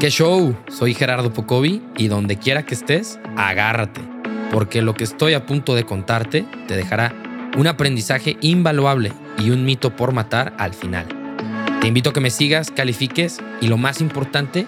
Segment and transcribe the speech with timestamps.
[0.00, 0.56] ¿Qué show?
[0.68, 4.00] Soy Gerardo Pocovi y donde quiera que estés, agárrate,
[4.50, 7.14] porque lo que estoy a punto de contarte te dejará
[7.56, 11.06] un aprendizaje invaluable y un mito por matar al final.
[11.80, 14.66] Te invito a que me sigas, califiques y lo más importante,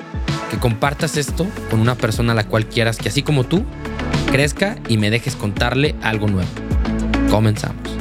[0.51, 3.65] que compartas esto con una persona a la cual quieras que así como tú,
[4.31, 6.51] crezca y me dejes contarle algo nuevo.
[7.31, 7.96] Comenzamos.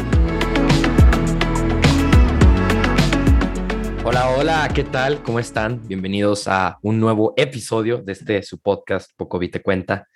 [4.15, 5.21] Hola, hola, ¿qué tal?
[5.23, 5.85] ¿Cómo están?
[5.89, 10.07] Bienvenidos a un nuevo episodio de este su podcast Poco Te Cuenta.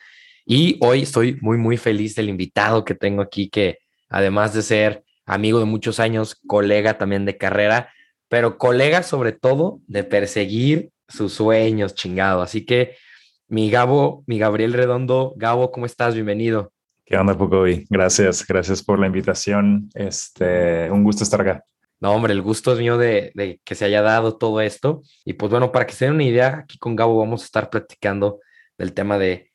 [0.46, 5.04] Y hoy estoy muy, muy feliz del invitado que tengo aquí, que además de ser
[5.26, 7.92] amigo de muchos años, colega también de carrera,
[8.30, 12.42] pero colega sobre todo de perseguir sus sueños, chingado.
[12.42, 12.96] Así que
[13.50, 16.14] mi Gabo, mi Gabriel Redondo, Gabo, ¿cómo estás?
[16.14, 16.72] Bienvenido.
[17.04, 17.86] ¿Qué onda, Pocovi?
[17.90, 19.90] Gracias, gracias por la invitación.
[19.94, 21.66] Este, un gusto estar acá.
[22.02, 25.02] No, hombre, el gusto es mío de, que se haya dado todo esto.
[25.26, 27.70] Y pues bueno, para que se den una idea, aquí con Gabo vamos a estar
[27.70, 28.40] platicando
[28.78, 29.52] del tema de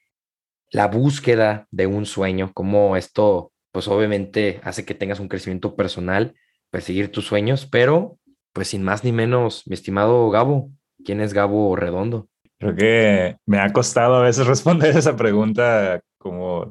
[0.71, 6.35] la búsqueda de un sueño, cómo esto, pues obviamente hace que tengas un crecimiento personal,
[6.71, 8.19] perseguir tus sueños, pero
[8.53, 10.71] pues sin más ni menos, mi estimado Gabo,
[11.05, 12.29] ¿quién es Gabo Redondo?
[12.59, 16.71] Creo que me ha costado a veces responder esa pregunta como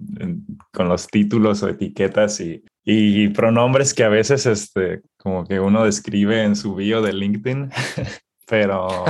[0.71, 5.85] con los títulos o etiquetas y, y, pronombres que a veces este, como que uno
[5.85, 7.69] describe en su bio de LinkedIn,
[8.47, 9.05] pero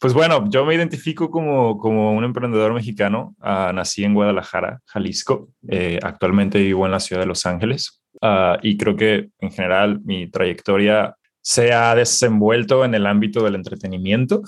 [0.00, 5.50] pues bueno, yo me identifico como, como un emprendedor mexicano, uh, nací en Guadalajara, Jalisco,
[5.68, 10.00] eh, actualmente vivo en la ciudad de Los Ángeles uh, y creo que en general
[10.02, 14.42] mi trayectoria se ha desenvuelto en el ámbito del entretenimiento.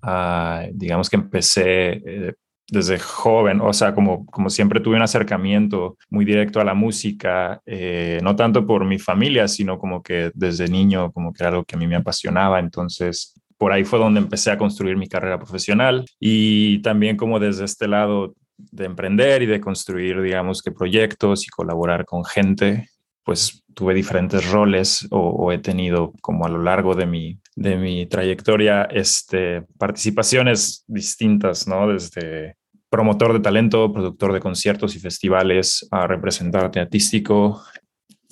[0.00, 2.34] Uh, digamos que empecé eh,
[2.68, 7.60] desde joven, o sea, como, como siempre tuve un acercamiento muy directo a la música,
[7.66, 11.64] eh, no tanto por mi familia, sino como que desde niño, como que era algo
[11.64, 15.38] que a mí me apasionaba, entonces por ahí fue donde empecé a construir mi carrera
[15.38, 21.46] profesional y también como desde este lado de emprender y de construir, digamos que proyectos
[21.46, 22.88] y colaborar con gente,
[23.24, 28.06] pues tuve diferentes roles o, he tenido como a lo largo de mi, de mi
[28.06, 31.88] trayectoria este, participaciones distintas, ¿no?
[31.88, 32.56] Desde
[32.88, 37.60] promotor de talento, productor de conciertos y festivales, a representante artístico,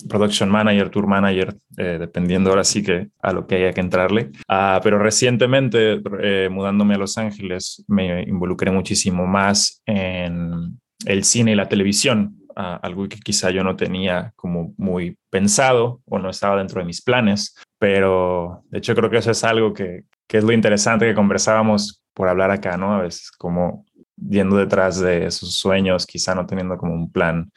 [0.07, 4.31] production manager, tour manager, eh, dependiendo ahora sí que a lo que haya que entrarle.
[4.47, 11.51] Ah, pero recientemente, eh, mudándome a Los Ángeles, me involucré muchísimo más en el cine
[11.51, 16.57] y la televisión, algo que quizá yo no tenía como muy pensado o no estaba
[16.57, 20.43] dentro de mis planes, pero de hecho creo que eso es algo que, que es
[20.43, 22.93] lo interesante que conversábamos por hablar acá, ¿no?
[22.93, 27.51] A veces como yendo detrás de esos sueños, quizá no teniendo como un plan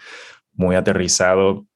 [0.55, 1.67] muy aterrizado,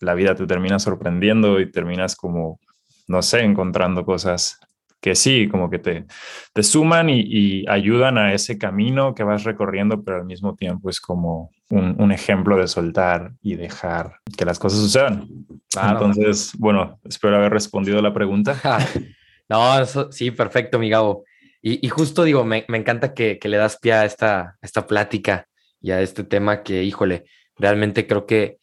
[0.00, 2.58] la vida te termina sorprendiendo y terminas como,
[3.06, 4.58] no sé, encontrando cosas
[5.00, 6.06] que sí, como que te,
[6.54, 10.98] te suman y, ayudan a ese camino que vas recorriendo, pero al mismo tiempo es
[10.98, 15.28] como un, ejemplo de soltar y dejar que las cosas sucedan.
[15.74, 18.56] Entonces, bueno, espero haber respondido la pregunta.
[19.48, 21.24] no, eso, sí, perfecto, mi Gabo.
[21.66, 25.46] Y, justo digo, me, encanta que, le das pie a esta, esta plática
[25.80, 27.24] y a este tema que, híjole,
[27.56, 28.58] realmente creo que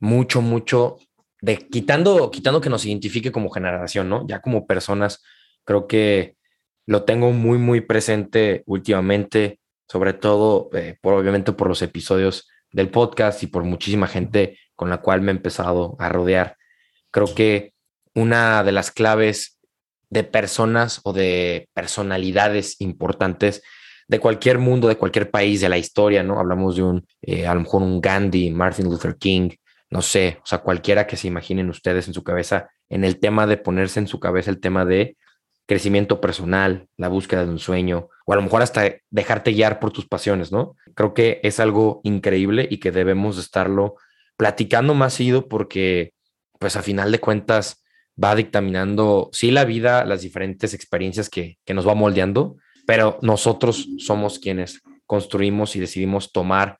[0.00, 0.96] mucho, mucho
[1.40, 4.26] de quitando, quitando que nos identifique como generación, ¿no?
[4.26, 5.22] Ya como personas,
[5.64, 6.34] creo que
[6.86, 9.60] lo tengo muy, muy presente últimamente,
[9.90, 14.88] sobre todo, eh, por, obviamente, por los episodios del podcast y por muchísima gente con
[14.88, 16.56] la cual me he empezado a rodear.
[17.10, 17.72] Creo que
[18.14, 19.58] una de las claves
[20.08, 23.64] de personas o de personalidades importantes
[24.06, 26.38] de cualquier mundo, de cualquier país, de la historia, ¿no?
[26.38, 29.50] Hablamos de un, eh, a lo mejor un Gandhi, Martin Luther King,
[29.90, 33.48] no sé, o sea, cualquiera que se imaginen ustedes en su cabeza, en el tema
[33.48, 35.16] de ponerse en su cabeza el tema de
[35.66, 39.90] crecimiento personal, la búsqueda de un sueño, o a lo mejor hasta dejarte guiar por
[39.90, 40.76] tus pasiones, ¿no?
[40.94, 43.96] Creo que es algo increíble y que debemos estarlo
[44.36, 46.12] platicando más seguido porque,
[46.60, 47.82] pues a final de cuentas,
[48.22, 52.54] va dictaminando, sí, la vida, las diferentes experiencias que, nos va moldeando,
[52.86, 56.78] pero nosotros somos quienes construimos y decidimos tomar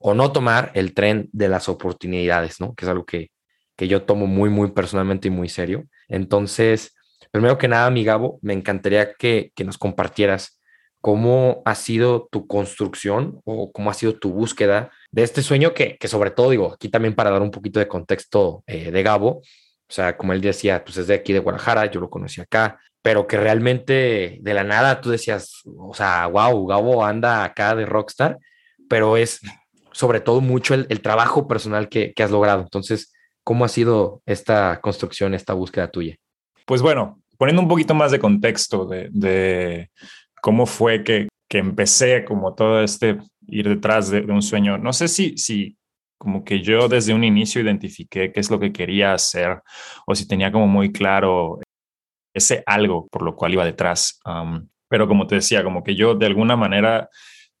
[0.00, 2.74] o no tomar el tren de las oportunidades, ¿no?
[2.74, 3.30] Que es algo que,
[3.76, 5.84] que yo tomo muy, muy personalmente y muy serio.
[6.08, 6.96] Entonces,
[7.30, 10.57] primero que nada, mi Gabo, me encantaría que, nos compartieras
[11.00, 15.96] cómo ha sido tu construcción o cómo ha sido tu búsqueda de este sueño que,
[15.98, 19.40] que sobre todo, digo, aquí también para dar un poquito de contexto eh, de Gabo,
[19.88, 22.78] o sea, como él decía, pues es de aquí de Guadalajara, yo lo conocí acá,
[23.00, 27.86] pero que realmente de la nada tú decías, o sea, wow, Gabo anda acá de
[27.86, 28.38] rockstar,
[28.88, 29.40] pero es
[29.92, 32.62] sobre todo mucho el, trabajo personal que, has logrado.
[32.62, 33.12] Entonces,
[33.42, 36.16] ¿cómo ha sido esta construcción, esta búsqueda tuya?
[36.66, 39.90] Pues bueno, poniendo un poquito más de contexto de,
[40.48, 43.18] cómo fue que, que empecé como todo este
[43.48, 44.78] ir detrás de, un sueño.
[44.78, 45.76] No sé si, si
[46.18, 49.60] como que yo desde un inicio identifiqué qué es lo que quería hacer
[50.06, 51.58] o si tenía como muy claro
[52.34, 54.20] ese algo por lo cual iba detrás.
[54.88, 57.10] pero como te decía, como que yo de alguna manera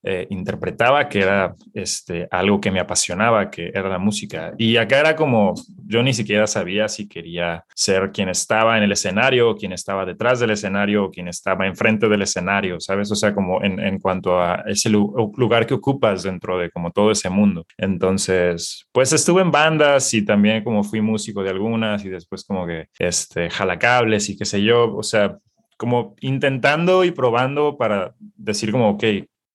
[0.02, 4.54] eh, interpretaba que era este, algo que me apasionaba, que era la música.
[4.56, 5.54] Y acá era como,
[5.86, 10.40] yo ni siquiera sabía si quería ser quien estaba en el escenario, quien estaba detrás
[10.40, 13.10] del escenario, quien estaba enfrente del escenario, ¿sabes?
[13.10, 17.10] O sea, como en, en cuanto a ese lugar que ocupas dentro de como todo
[17.10, 17.66] ese mundo.
[17.76, 22.66] Entonces, pues estuve en bandas y también como fui músico de algunas y después como
[22.66, 25.38] que este, jalacables y qué sé yo, o sea,
[25.76, 29.04] como intentando y probando para decir como, ok,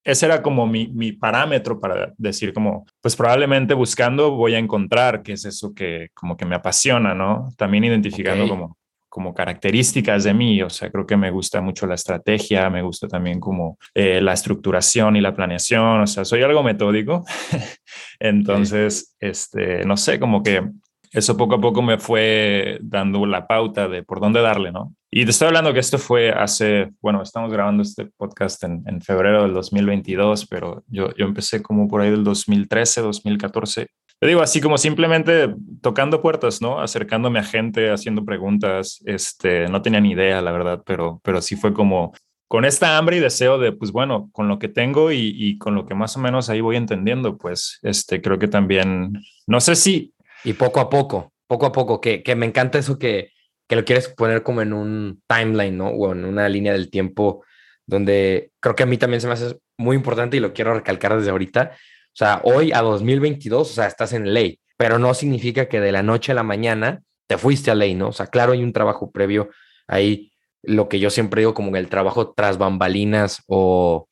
[0.03, 5.23] ese era como mi, mi, parámetro para decir como, pues probablemente buscando voy a encontrar
[5.23, 7.49] qué es eso que como que me apasiona, ¿no?
[7.57, 8.77] También identificando como,
[9.07, 13.07] como características de mí, o sea, creo que me gusta mucho la estrategia, me gusta
[13.07, 17.23] también como eh, la estructuración y la planeación, o sea, soy algo metódico,
[18.19, 20.63] entonces, este, no sé, como que
[21.11, 24.95] eso poco a poco me fue dando la pauta de por dónde darle, ¿no?
[25.15, 28.99] Y te estoy hablando que esto fue hace, bueno, estamos grabando este podcast en, en
[28.99, 33.85] febrero del 2022, pero yo, yo empecé como por ahí del 2013, 2014.
[34.19, 36.81] Te digo, así como simplemente tocando puertas, ¿no?
[36.81, 39.03] Acercándome a gente, haciendo preguntas.
[39.05, 42.13] Este, no tenía ni idea, la verdad, pero, pero sí fue como
[42.47, 45.75] con esta hambre y deseo de, pues bueno, con lo que tengo y, y, con
[45.75, 49.13] lo que más o menos ahí voy entendiendo, pues este, creo que también,
[49.45, 50.11] no sé si
[50.43, 53.32] y poco a poco, poco a poco, que, que me encanta eso que,
[53.67, 55.87] que lo quieres poner como en un timeline, ¿no?
[55.87, 57.43] O en una línea del tiempo
[57.85, 61.17] donde creo que a mí también se me hace muy importante y lo quiero recalcar
[61.17, 61.71] desde ahorita.
[61.73, 65.91] O sea, hoy a 2022, o sea, estás en ley, pero no significa que de
[65.91, 68.09] la noche a la mañana te fuiste a ley, ¿no?
[68.09, 69.49] O sea, claro, hay un trabajo previo
[69.87, 70.31] ahí,
[70.61, 74.07] lo que yo siempre digo como el trabajo tras bambalinas o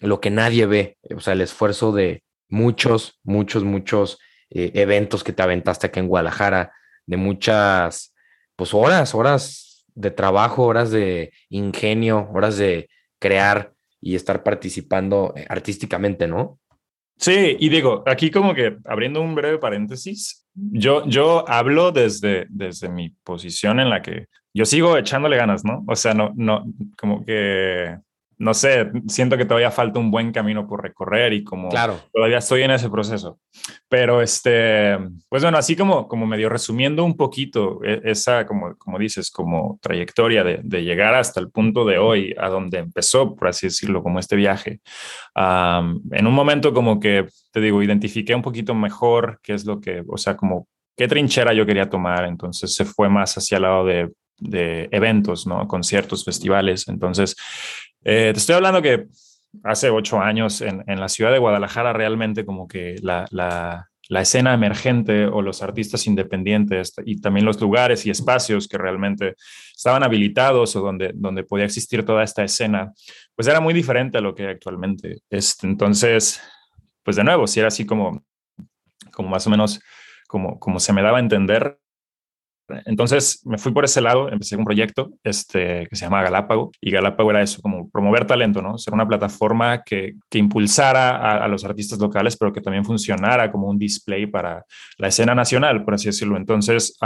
[0.00, 4.18] lo que nadie ve, o sea, el esfuerzo de muchos, muchos, muchos
[4.50, 6.72] eh, eventos que te aventaste acá en Guadalajara,
[7.06, 8.13] de muchas,
[8.56, 15.46] pues horas, horas de trabajo, horas de ingenio, horas de crear y estar participando eh,
[15.48, 16.58] artísticamente, ¿no?
[17.16, 22.88] Sí, y digo, aquí como que abriendo un breve paréntesis, yo, yo hablo desde, desde
[22.88, 25.84] mi posición en la que yo sigo echándole ganas, ¿no?
[25.86, 26.64] O sea, no, no,
[26.98, 27.96] como que
[28.38, 32.00] no sé, siento que todavía falta un buen camino por recorrer y como claro.
[32.12, 33.38] todavía estoy en ese proceso.
[33.88, 34.98] Pero este,
[35.28, 39.78] pues bueno, así como, como medio resumiendo un poquito e, esa, como, como dices, como
[39.80, 44.02] trayectoria de, de llegar hasta el punto de hoy, a donde empezó, por así decirlo,
[44.02, 44.80] como este viaje.
[45.36, 50.02] en un momento como que, te digo, identifiqué un poquito mejor qué es lo que,
[50.08, 50.66] o sea, como
[50.96, 52.24] qué trinchera yo quería tomar.
[52.24, 55.66] Entonces se fue más hacia el lado de de eventos, ¿no?
[55.68, 56.88] Conciertos, festivales.
[56.88, 57.36] Entonces,
[58.04, 59.06] eh, te estoy hablando que
[59.62, 64.20] hace ocho años en, en, la ciudad de Guadalajara realmente como que la, la, la,
[64.20, 69.34] escena emergente o los artistas independientes y también los lugares y espacios que realmente
[69.74, 72.92] estaban habilitados o donde, donde podía existir toda esta escena,
[73.34, 75.56] pues era muy diferente a lo que actualmente es.
[75.62, 76.40] Entonces,
[77.02, 78.24] pues de nuevo, si era así como,
[79.12, 79.80] como más o menos
[80.26, 81.78] como, como se me daba a entender,
[82.86, 86.90] entonces me fui por ese lado, empecé un proyecto este, que se llama Galápago y
[86.90, 88.78] Galápago era eso, como promover talento, ¿no?
[88.78, 93.68] Ser una plataforma que, que impulsara a, los artistas locales, pero que también funcionara como
[93.68, 94.64] un display para
[94.98, 96.36] la escena nacional, por así decirlo.
[96.36, 96.96] Entonces,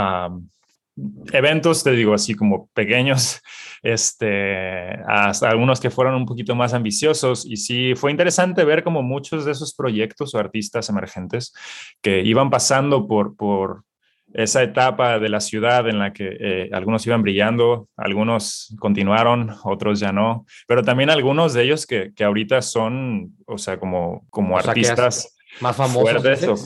[1.31, 3.41] eventos, te digo, así como pequeños,
[3.83, 7.45] este, hasta algunos que fueron un poquito más ambiciosos.
[7.45, 11.53] Y sí, fue interesante ver como muchos de esos proyectos o artistas emergentes
[12.01, 13.83] que iban pasando por, por,
[14.33, 19.99] esa etapa de la ciudad en la que eh, algunos iban brillando, algunos continuaron, otros
[19.99, 24.57] ya no, pero también algunos de ellos que, que ahorita son, o sea, como, como
[24.57, 26.65] artistas más famosos.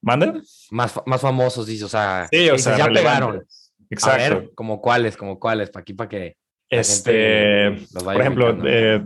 [0.00, 0.42] ¿Mande?
[0.70, 3.44] Más, más famosos, dice, o sea, sí, o sea ya pegaron.
[3.88, 4.14] Exacto.
[4.14, 6.36] A ver, como cuáles, como cuáles, para aquí, para que...
[6.68, 9.02] Este, por ejemplo, eh,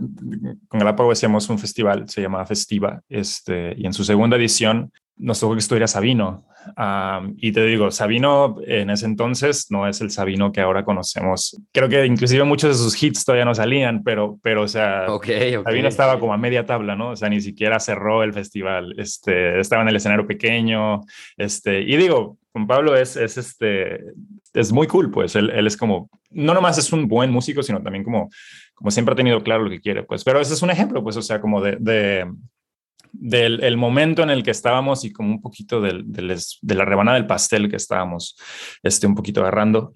[0.69, 5.39] con Galápagos hacíamos un festival, se llamaba Festiva, este, y en su segunda edición nos
[5.39, 6.45] tocó que estuviera Sabino.
[7.37, 11.59] y te digo, Sabino en ese entonces no es el Sabino que ahora conocemos.
[11.71, 15.87] Creo que inclusive muchos de sus hits todavía no salían, pero, pero o sea, Sabino
[15.87, 17.11] estaba como a media tabla, ¿no?
[17.11, 18.93] O sea, ni siquiera cerró el festival.
[18.97, 21.01] Este, estaba en el escenario pequeño.
[21.37, 24.01] Este, y digo, con Pablo es, es, este,
[24.53, 27.81] es muy cool, pues él, él es como, no nomás es un buen músico, sino
[27.81, 28.29] también como,
[28.73, 31.15] como siempre ha tenido claro lo que quiere, pues, pero ese es un ejemplo, pues,
[31.17, 32.25] o sea, como de, de
[33.19, 37.17] del el momento en el que estábamos y como un poquito del, de la rebanada
[37.17, 38.37] del pastel que estábamos
[38.83, 39.93] este, un poquito agarrando.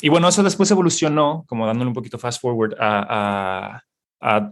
[0.00, 3.80] y bueno, eso después evolucionó, como dándole un poquito fast forward a,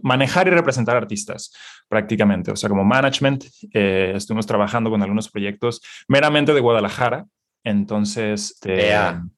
[0.03, 1.53] manejar y representar artistas
[1.87, 3.45] prácticamente, o sea, como management.
[3.73, 7.25] Eh, estuvimos trabajando con algunos proyectos meramente de Guadalajara.
[7.63, 8.59] Entonces,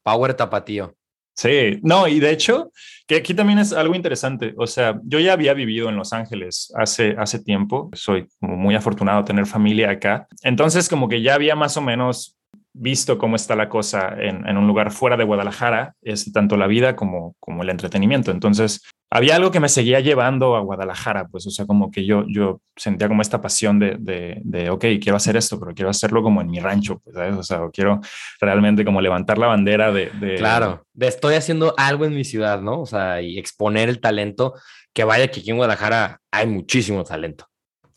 [0.01, 0.95] Power Tapatío.
[1.35, 2.71] Sí, no, y de hecho,
[3.07, 4.53] que aquí también es algo interesante.
[4.57, 7.89] O sea, yo ya había vivido en Los Ángeles hace, hace tiempo.
[7.93, 10.27] Soy muy afortunado de tener familia acá.
[10.43, 12.37] Entonces, como que ya había más o menos
[12.73, 16.67] visto cómo está la cosa en, en un lugar fuera de Guadalajara, es tanto la
[16.67, 18.31] vida como, como el entretenimiento.
[18.31, 18.81] Entonces,
[19.15, 22.61] había algo que me seguía llevando a Guadalajara, pues, o sea, como que yo, yo
[22.75, 26.41] sentía como esta pasión de, de, de, ok, quiero hacer esto, pero quiero hacerlo como
[26.41, 27.35] en mi rancho, pues, ¿sabes?
[27.35, 28.01] O sea, quiero
[28.41, 30.33] realmente como levantar la bandera de, de...
[30.33, 32.81] Claro, de estoy haciendo algo en mi ciudad, ¿no?
[32.81, 34.55] O sea, y exponer el talento,
[34.93, 37.45] que vaya que aquí en Guadalajara hay muchísimo talento.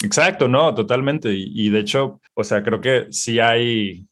[0.04, 1.32] Exacto, no, totalmente.
[1.32, 4.06] Y, y de hecho, o sea, creo que sí hay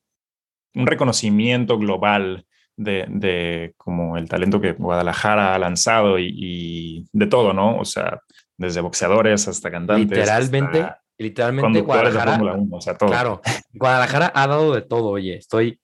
[0.75, 2.47] un reconocimiento global
[2.77, 7.79] de, de, como el talento que Guadalajara ha lanzado y, de todo, ¿no?
[7.79, 8.21] O sea,
[8.57, 10.19] desde boxeadores hasta cantantes.
[10.19, 10.89] Literalmente,
[11.19, 12.57] literalmente Guadalajara.
[12.71, 13.11] o sea, todo.
[13.11, 13.41] Claro,
[13.73, 15.79] Guadalajara ha dado de todo, oye, estoy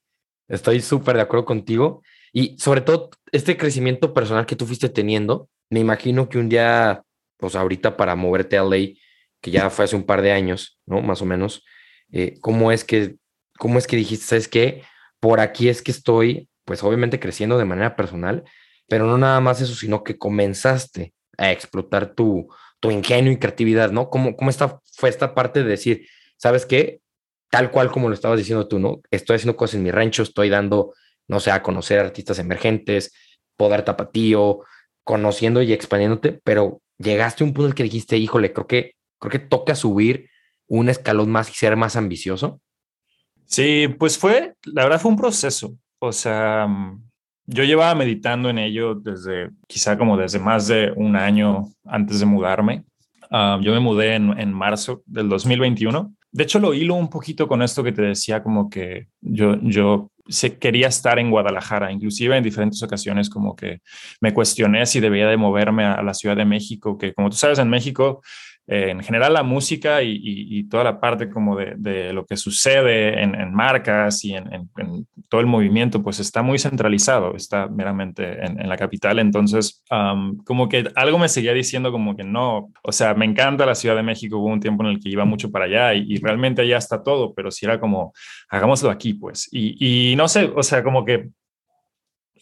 [0.50, 5.48] estoy súper de acuerdo contigo y sobre todo este crecimiento personal que tú fuiste teniendo,
[5.70, 7.02] me imagino que un día,
[7.38, 8.94] pues ahorita para moverte a LA,
[9.40, 11.00] que ya fue hace un par de años, ¿no?
[11.00, 11.64] Más o menos,
[12.12, 13.16] eh, ¿cómo es que,
[13.58, 14.82] cómo es que dijiste, sabes qué?
[15.20, 18.44] Por aquí es que estoy pues obviamente creciendo de manera personal,
[18.88, 22.48] pero no nada más eso, sino que comenzaste a explotar tu,
[22.80, 24.10] tu ingenio y creatividad, ¿no?
[24.10, 24.50] ¿Cómo, cómo
[24.96, 27.00] fue esta parte de decir, sabes qué?
[27.50, 29.00] Tal cual como lo estabas diciendo tú, ¿no?
[29.10, 30.94] Estoy haciendo cosas en mi rancho, estoy dando,
[31.28, 33.12] no sé, a conocer artistas emergentes,
[33.56, 34.60] poder tapatío,
[35.04, 38.94] conociendo y expandiéndote, pero llegaste a un punto en el que dijiste, híjole, creo que,
[39.18, 40.30] creo que toca subir
[40.66, 42.60] un escalón más y ser más ambicioso.
[43.46, 45.74] Sí, pues fue, la verdad fue un proceso.
[46.00, 47.02] O sea, mm,
[47.46, 52.26] yo llevaba meditando en ello desde, quizá como desde más de un año antes de
[52.26, 52.84] mudarme.
[53.30, 56.14] Ah, yo me mudé en, en, marzo del 2021.
[56.32, 60.10] De hecho, lo hilo un poquito con esto que te decía, como que yo, yo
[60.58, 63.80] quería estar en Guadalajara, inclusive en diferentes ocasiones como que
[64.20, 67.58] me cuestioné si debía de moverme a la Ciudad de México, que como tú sabes,
[67.58, 68.22] en México
[68.66, 73.52] eh, en general la música y, toda la parte como de, lo que sucede en,
[73.52, 74.68] marcas y en,
[75.28, 79.18] todo el movimiento, pues está muy centralizado, está meramente en, la capital.
[79.18, 79.82] Entonces,
[80.44, 83.96] como que algo me seguía diciendo como que no, o sea, me encanta la Ciudad
[83.96, 86.76] de México, hubo un tiempo en el que iba mucho para allá y, realmente allá
[86.76, 88.12] está todo, pero si era como,
[88.48, 89.48] hagámoslo aquí, pues.
[89.50, 91.30] Y, y no sé, o sea, como que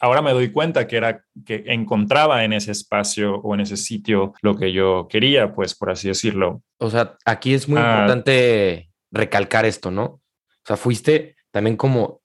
[0.01, 4.35] ahora me doy cuenta que era que encontraba en ese espacio o en ese sitio
[4.43, 6.63] lo que yo quería, pues por así decirlo.
[6.79, 8.01] O sea, aquí es muy ah.
[8.01, 10.05] importante recalcar esto, ¿no?
[10.05, 12.21] O sea, fuiste también como,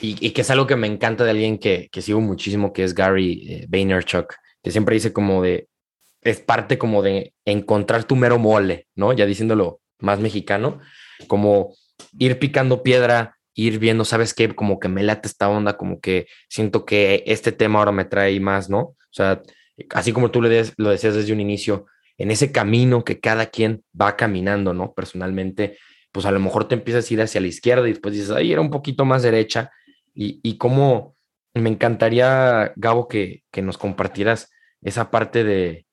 [0.00, 2.94] y, que es algo que me encanta de alguien que, que sigo muchísimo, que es
[2.94, 5.68] Gary eh, Vaynerchuk, que siempre dice como de,
[6.22, 9.12] es parte como de encontrar tu mero mole, ¿no?
[9.12, 10.80] Ya diciéndolo más mexicano,
[11.26, 11.74] como
[12.18, 14.54] ir picando piedra, ir viendo, ¿sabes qué?
[14.54, 18.38] Como que me late esta onda, como que siento que este tema ahora me trae
[18.38, 18.78] más, ¿no?
[18.78, 19.42] O sea,
[19.90, 21.86] así como tú lo decías desde un inicio,
[22.18, 24.94] en ese camino que cada quien va caminando, ¿no?
[24.94, 25.76] Personalmente,
[26.12, 28.52] pues a lo mejor te empiezas a ir hacia la izquierda y después dices, ahí
[28.52, 29.72] era un poquito más derecha.
[30.14, 31.16] Y, y cómo
[31.54, 35.84] me encantaría, Gabo, que, que nos compartieras esa parte de,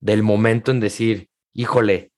[0.00, 2.10] del momento en decir, híjole,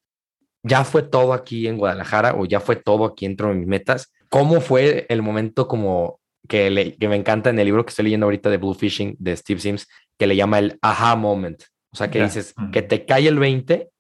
[0.63, 4.14] ya fue todo aquí en Guadalajara o ya fue todo aquí dentro de mis metas
[4.35, 8.27] ¿Cómo fue el momento como que, que me encanta en el libro que estoy leyendo
[8.27, 9.87] ahorita de Blue Fishing de Steve Sims,
[10.19, 11.63] que le llama el aha moment?
[11.93, 13.91] O sea, que dices, que te cae el 20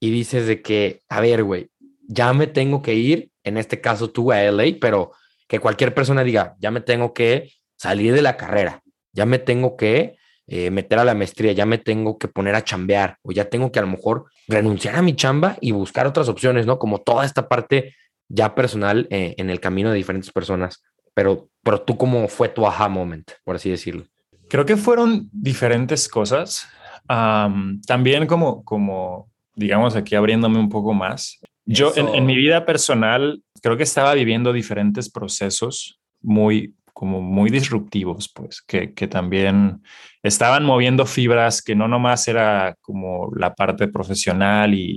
[0.00, 1.68] y dices de que, a ver, güey,
[2.08, 5.12] ya me tengo que ir, en este caso tú a LA, pero
[5.46, 8.80] que cualquier persona diga, ya me tengo que salir de la carrera,
[9.12, 10.16] ya me tengo que
[10.46, 13.70] eh, meter a la maestría, ya me tengo que poner a chambear o ya tengo
[13.70, 16.78] que a lo mejor renunciar a mi chamba y buscar otras opciones, ¿no?
[16.78, 17.94] Como toda esta parte
[18.28, 20.82] ya personal eh, en el camino de diferentes personas,
[21.14, 24.04] pero, pero tú cómo fue tu aha moment, por así decirlo.
[24.48, 26.68] Creo que fueron diferentes cosas.
[27.08, 31.40] también como, como, digamos, aquí abriéndome un poco más.
[31.64, 37.50] Yo en, en, mi vida personal creo que estaba viviendo diferentes procesos muy, como muy
[37.50, 39.82] disruptivos, pues, que, que, también
[40.22, 44.94] estaban moviendo fibras que no nomás era como la parte profesional y,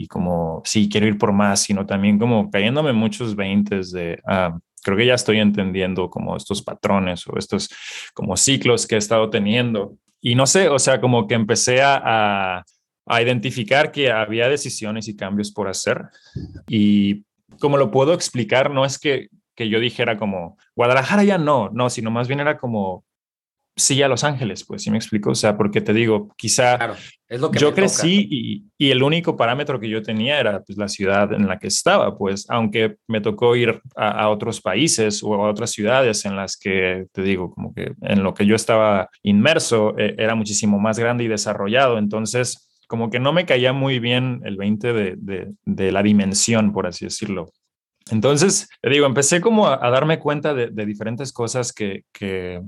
[0.00, 4.56] y, como, sí, quiero ir por más, sino también como cayéndome muchos veintes de, ah,
[4.84, 7.68] creo que ya estoy entendiendo como estos patrones o estos
[8.14, 9.96] como ciclos que he estado teniendo.
[10.20, 12.62] Y no sé, o sea, como que empecé a,
[13.06, 16.00] a identificar que había decisiones y cambios por hacer.
[16.68, 17.24] Y
[17.58, 19.30] como lo puedo explicar, no es que
[19.60, 23.04] que yo dijera como, Guadalajara ya no, no, sino más bien era como,
[23.76, 26.96] sí a Los Ángeles, pues sí me explico, o sea, porque te digo, quizá
[27.28, 30.78] es lo que yo crecí y, y, el único parámetro que yo tenía era pues,
[30.78, 35.34] la ciudad en la que estaba, pues aunque me tocó ir a, otros países o
[35.34, 39.10] a otras ciudades en las que, te digo, como que en lo que yo estaba
[39.22, 43.98] inmerso eh, era muchísimo más grande y desarrollado, entonces como que no me caía muy
[43.98, 47.52] bien el 20 de, de, de la dimensión, por así decirlo.
[48.10, 52.60] Entonces, te digo, empecé como a, darme cuenta de, diferentes cosas que, que,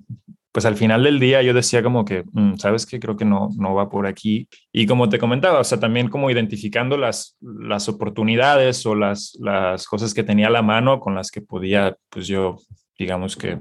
[0.52, 3.48] pues al final del día yo decía como que, mm, sabes que creo que no,
[3.56, 4.48] no va por aquí.
[4.70, 9.86] Y como te comentaba, o sea, también como identificando las, las oportunidades o las, las
[9.86, 12.56] cosas que tenía a la mano con las que podía, pues yo,
[12.98, 13.58] digamos que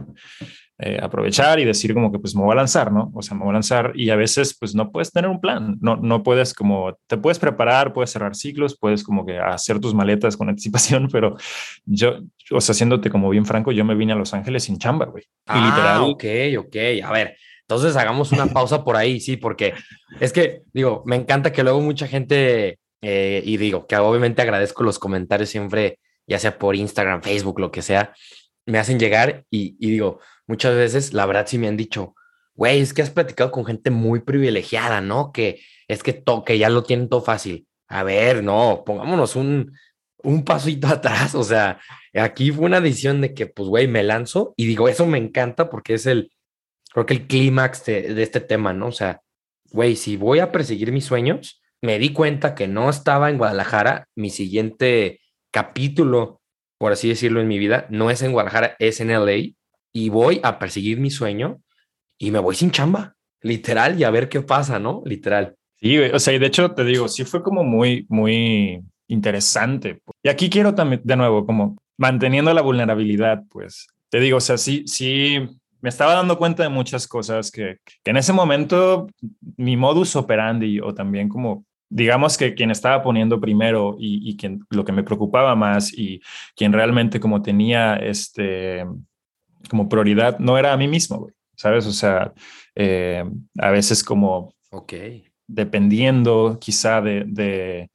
[0.84, 3.12] eh, aprovechar y decir como que pues me voy a lanzar, ¿no?
[3.14, 5.78] O sea, me voy a lanzar y a veces pues no puedes tener un plan,
[5.80, 9.94] no, no puedes como, te puedes preparar, puedes cerrar ciclos, puedes como que hacer tus
[9.94, 11.38] maletas con anticipación, pero
[11.86, 15.06] yo, o sea, haciéndote como bien franco, yo me vine a Los Ángeles sin chamba,
[15.06, 15.24] güey.
[15.46, 16.02] Ah, literal.
[16.02, 16.76] ok, ok.
[17.06, 19.76] A ver, entonces hagamos una pausa por ahí, sí, porque
[20.20, 24.84] es que, digo, me encanta que luego mucha gente, eh, y digo, que obviamente agradezco
[24.84, 28.14] los comentarios siempre, ya sea por Instagram, Facebook, lo que sea,
[28.66, 30.20] me hacen llegar y, y digo,
[30.51, 32.13] muchas veces, la verdad sí me han dicho,
[32.55, 35.31] güey, es que has platicado con gente muy privilegiada, ¿no?
[35.31, 37.67] Que es que, que ya lo tienen todo fácil.
[37.88, 39.72] A ver, no, pongámonos un,
[40.17, 41.79] un pasito atrás, o sea,
[42.13, 45.70] aquí fue una decisión de que, pues, güey, me lanzo y digo, eso me encanta
[45.70, 46.34] porque es el,
[46.91, 48.88] creo que el clímax de, de, este tema, ¿no?
[48.88, 49.22] O sea,
[49.72, 54.10] güey, si voy a perseguir mis sueños, me di cuenta que no estaba en Guadalajara,
[54.15, 56.41] mi siguiente capítulo,
[56.77, 59.53] por así decirlo, en mi vida, no es en Guadalajara, es en LA,
[59.94, 61.62] y voy a perseguir mi sueño
[62.18, 65.02] y me voy sin chamba, literal, y a ver qué pasa, ¿no?
[65.06, 65.56] Literal.
[65.78, 70.02] Sí, o sea, y de hecho te digo, sí fue como muy, muy interesante.
[70.22, 74.58] Y aquí quiero también, de nuevo, como manteniendo la vulnerabilidad, pues, te digo, o sea,
[74.58, 75.40] sí, sí,
[75.82, 79.08] me estaba dando cuenta de muchas cosas que, que en ese momento
[79.58, 84.62] mi modus operandi o también como digamos que quien estaba poniendo primero y, y quien
[84.70, 86.22] lo que me preocupaba más y
[86.56, 88.86] quien realmente como tenía este
[89.70, 91.86] como prioridad no era a mí mismo, güey, ¿sabes?
[91.86, 92.34] O sea,
[92.76, 93.24] eh,
[93.60, 94.94] a veces como ok
[95.54, 97.90] dependiendo quizá de, de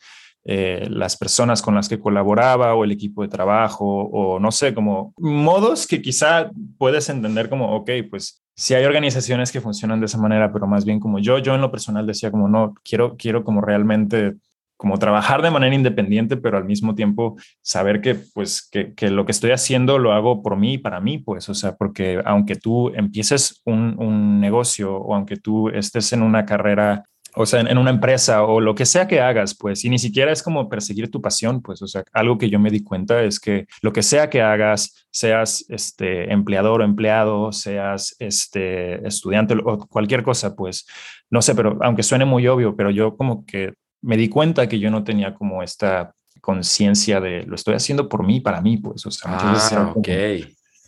[0.44, 4.74] eh, las personas con las que colaboraba o el equipo de trabajo o no sé,
[4.74, 10.06] como modos que quizá puedes entender como, ok, pues si hay organizaciones que funcionan de
[10.06, 13.16] esa manera, pero más bien como yo, yo en lo personal decía como, no, quiero,
[13.16, 14.34] quiero como realmente
[14.76, 19.24] como trabajar de manera independiente, pero al mismo tiempo saber que, pues, que, que, lo
[19.24, 22.56] que estoy haciendo lo hago por mí y para mí, pues, o sea, porque aunque
[22.56, 27.04] tú empieces un, un negocio o aunque tú estés en una carrera,
[27.38, 30.32] o sea, en, una empresa o lo que sea que hagas, pues, y ni siquiera
[30.32, 33.38] es como perseguir tu pasión, pues, o sea, algo que yo me di cuenta es
[33.38, 39.78] que lo que sea que hagas, seas este empleador o empleado, seas este estudiante o
[39.86, 40.86] cualquier cosa, pues,
[41.30, 44.78] no sé, pero aunque suene muy obvio, pero yo como que me di cuenta que
[44.78, 49.04] yo no tenía como esta conciencia de lo estoy haciendo por mí, para mí, pues,
[49.06, 50.08] o sea, ah, ok.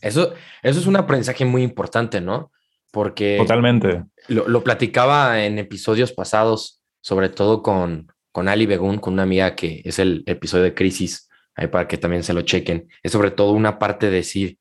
[0.01, 2.53] Eso, eso es un aprendizaje muy importante, ¿no?
[2.93, 3.37] Porque...
[3.39, 4.05] Totalmente.
[4.29, 9.57] Lo, lo platicaba en episodios pasados, sobre todo con, con Ali Begun, con una amiga
[9.57, 12.89] que es el episodio de Crisis, ahí para que también se lo chequen.
[13.03, 14.59] Es sobre todo una parte de decir,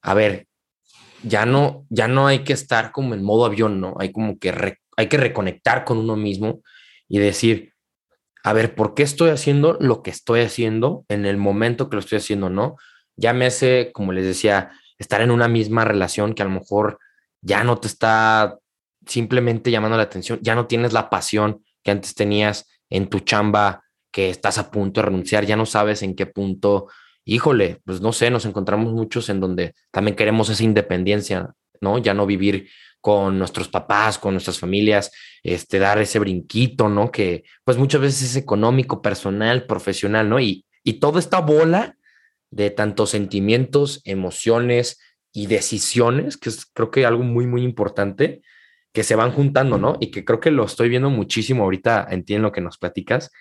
[0.00, 0.46] a ver,
[1.22, 3.94] ya no, ya no hay que estar como en modo avión, ¿no?
[3.98, 6.62] Hay como que hay que reconectar con uno mismo
[7.08, 7.71] y decir,
[8.44, 12.00] a ver, ¿por qué estoy haciendo lo que estoy haciendo en el momento que lo
[12.00, 12.76] estoy haciendo, no?
[13.16, 16.98] Llámese, como les decía, estar en una misma relación que a lo mejor
[17.40, 18.58] ya no te está
[19.06, 23.84] simplemente llamando la atención, ya no tienes la pasión que antes tenías en tu chamba,
[24.12, 26.88] que estás a punto de renunciar, ya no sabes en qué punto,
[27.24, 31.98] híjole, pues no sé, nos encontramos muchos en donde también queremos esa independencia, ¿no?
[31.98, 32.68] Ya no vivir
[33.02, 35.10] con nuestros papás, con nuestras familias,
[35.42, 37.10] este, dar ese brinquito, ¿no?
[37.10, 40.38] Que pues muchas veces es económico, personal, profesional, ¿no?
[40.38, 41.98] Y, y toda esta bola
[42.50, 45.00] de tantos sentimientos, emociones
[45.32, 48.40] y decisiones, que es creo que algo muy, muy importante,
[48.92, 49.96] que se van juntando, ¿no?
[49.98, 53.32] Y que creo que lo estoy viendo muchísimo ahorita, entiendo lo que nos platicas,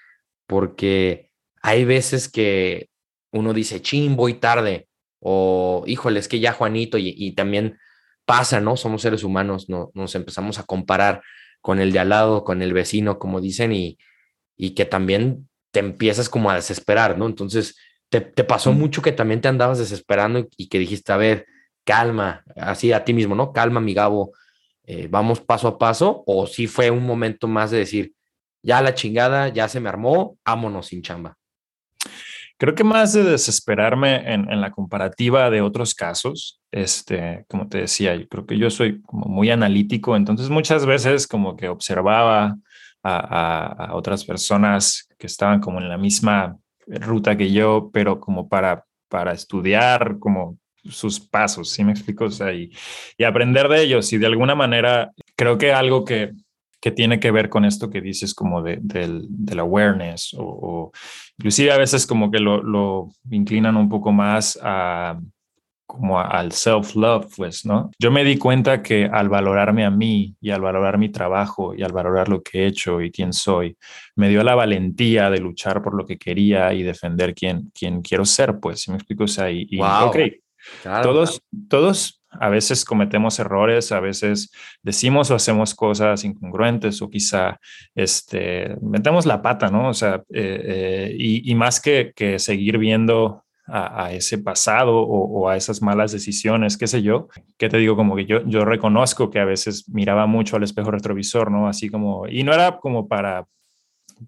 [0.47, 1.30] porque
[1.62, 2.89] hay veces que
[3.32, 4.88] uno dice, chin, voy tarde,
[5.19, 7.78] o híjole, es que ya Juanito, y también
[8.25, 8.77] pasa, ¿no?
[8.77, 11.21] Somos seres humanos, no, nos empezamos a comparar
[11.62, 13.97] con el de al lado, con el vecino, como dicen, y,
[14.57, 17.25] y que también te empiezas como a desesperar, ¿no?
[17.25, 17.77] Entonces,
[18.10, 21.45] te, te pasó mucho que también te andabas desesperando y, que dijiste, a ver,
[21.86, 23.53] calma, así a ti mismo, ¿no?
[23.53, 24.34] Calma, mi Gabo,
[24.84, 28.13] eh, vamos paso a paso, o si sí fue un momento más de decir,
[28.62, 31.38] ya la chingada, ya se me armó, vámonos sin chamba.
[32.62, 37.80] Creo que más de desesperarme en, en la comparativa de otros casos, este, como te
[37.80, 42.56] decía, yo creo que yo soy como muy analítico, entonces muchas veces como que observaba
[43.02, 48.47] a, a, otras personas que estaban como en la misma ruta que yo, pero como
[48.47, 52.26] para, para estudiar como sus pasos, ¿sí me explico?
[52.26, 52.71] O sea, y,
[53.17, 56.34] y aprender de ellos y de alguna manera creo que algo que,
[56.81, 60.91] que tiene que ver con esto que dices como de, del, del awareness o, o,
[61.37, 65.19] inclusive a veces como que lo, lo inclinan un poco más a
[65.91, 67.91] como al self-love, pues, ¿no?
[67.99, 71.83] Yo me di cuenta que al valorarme a mí y al valorar mi trabajo y
[71.83, 73.75] al valorar lo que he hecho y quién soy,
[74.15, 78.23] me dio la valentía de luchar por lo que quería y defender quién, quién quiero
[78.23, 79.25] ser, pues, si me explico?
[79.25, 80.13] O sea, y, wow.
[81.03, 87.59] todos, todos a veces cometemos errores, a veces decimos o hacemos cosas incongruentes o quizá
[87.93, 89.89] este, metemos la pata, ¿no?
[89.89, 95.55] O sea, eh, eh, y, más que, que seguir viendo a, ese pasado o, a
[95.55, 99.39] esas malas decisiones, qué sé yo, que te digo, como que yo, yo reconozco que
[99.39, 101.67] a veces miraba mucho al espejo retrovisor, ¿no?
[101.67, 103.45] Así como, y no era como para,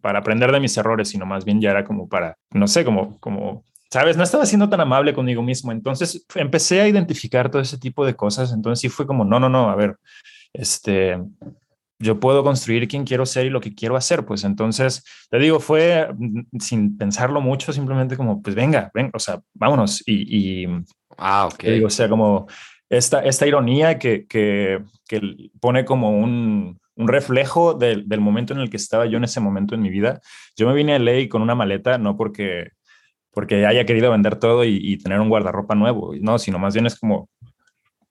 [0.01, 3.19] para aprender de mis errores, sino más bien ya era como para, no sé, como,
[3.19, 4.17] como ¿sabes?
[4.17, 5.71] No estaba siendo tan amable conmigo mismo.
[5.71, 8.51] Entonces empecé a identificar todo ese tipo de cosas.
[8.51, 9.97] Entonces sí fue como, no, no, no, a ver,
[10.51, 11.21] este,
[11.99, 14.25] yo puedo construir quién quiero ser y lo que quiero hacer.
[14.25, 19.19] Pues entonces, te digo, fue mm, sin pensarlo mucho, simplemente como, pues venga, ven, o
[19.19, 20.01] sea, vámonos.
[20.07, 20.67] Y, y
[21.19, 21.63] ah, ok.
[21.63, 22.47] Digo, o sea, como
[22.89, 25.21] esta, esta ironía que, que, que
[25.59, 29.39] pone como un, un reflejo del, del momento en el que estaba yo en ese
[29.39, 30.19] momento en mi vida.
[30.57, 32.71] Yo me vine a LA con una maleta, no porque
[33.33, 36.85] porque haya querido vender todo y, y, tener un guardarropa nuevo, no, sino más bien
[36.85, 37.29] es como,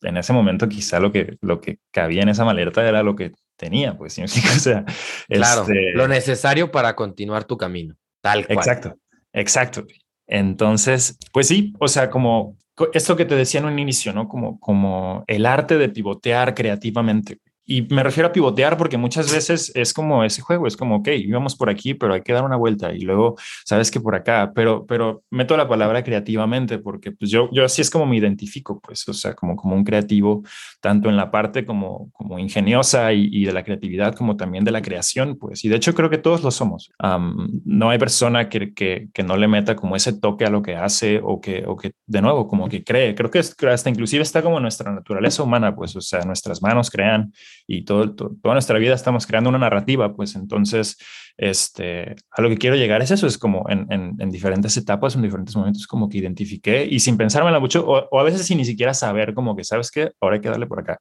[0.03, 3.33] en ese momento quizá lo que, lo que cabía en esa maleta era lo que
[3.57, 4.23] tenía, pues, ¿sí?
[4.57, 4.85] o sea,
[5.29, 5.93] claro, este...
[5.93, 8.59] lo necesario para continuar tu camino, tal cual.
[8.59, 8.97] Exacto,
[9.33, 9.87] exacto.
[10.27, 12.57] Entonces, pues sí, o sea, como
[12.93, 14.29] esto que te decía en un inicio, ¿no?
[14.29, 17.39] Como, como el arte de pivotear creativamente.
[17.73, 21.09] Y me refiero a pivotear porque muchas veces es como ese juego, es como, ok,
[21.17, 24.53] íbamos por aquí, pero hay que dar una vuelta y luego sabes que por acá,
[24.55, 28.79] pero, pero meto la palabra creativamente porque pues yo, yo así es como me identifico,
[28.79, 30.43] pues, o sea, como, como un creativo,
[30.83, 34.71] tanto en la parte como, como ingeniosa y, y de la creatividad como también de
[34.71, 36.91] la creación, pues, y de hecho creo que todos lo somos.
[37.03, 40.61] Um, no hay persona que, que, que, no le meta como ese toque a lo
[40.61, 44.23] que hace o que, o que de nuevo, como que cree, creo que hasta inclusive
[44.23, 47.33] está como nuestra naturaleza humana, pues, o sea, nuestras manos crean
[47.67, 50.99] y todo, toda nuestra vida estamos creando una narrativa, pues entonces,
[51.37, 55.15] este, a lo que quiero llegar es eso, es como en, en, en diferentes etapas,
[55.15, 58.59] en diferentes momentos, como que identifiqué y sin pensármela mucho, o, o, a veces sin
[58.59, 60.13] ni siquiera saber, como que, ¿sabes qué?
[60.21, 60.99] Ahora hay que darle por acá.